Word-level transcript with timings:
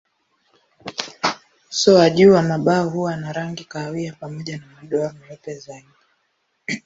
Uso 1.71 1.95
wa 1.95 2.09
juu 2.09 2.33
wa 2.33 2.41
mabawa 2.41 2.83
huwa 2.91 3.15
na 3.17 3.33
rangi 3.33 3.63
kahawia 3.65 4.13
pamoja 4.13 4.57
na 4.57 4.65
madoa 4.67 5.13
meupe 5.13 5.53
zaidi. 5.55 5.87